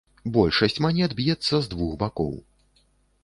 Большасць 0.35 0.79
манет 0.85 1.11
б'ецца 1.19 1.55
з 1.65 1.71
двух 1.73 1.91
бакоў. 2.05 2.31